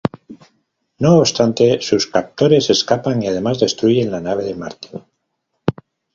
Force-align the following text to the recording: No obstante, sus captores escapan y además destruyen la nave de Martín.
No 0.97 1.19
obstante, 1.19 1.79
sus 1.81 2.07
captores 2.07 2.71
escapan 2.71 3.21
y 3.21 3.27
además 3.27 3.59
destruyen 3.59 4.09
la 4.09 4.19
nave 4.19 4.43
de 4.45 4.55
Martín. 4.55 5.03